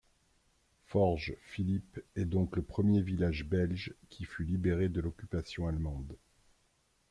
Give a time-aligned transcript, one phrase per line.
[0.87, 6.17] Forge-Philippe est donc le premier village belge qui fut libéré de l'occupation allemande.